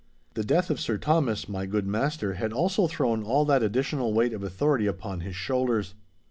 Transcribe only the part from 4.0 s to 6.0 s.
weight of authority upon his shoulders.